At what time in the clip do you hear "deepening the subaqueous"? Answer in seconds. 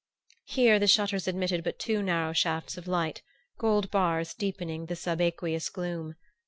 4.33-5.69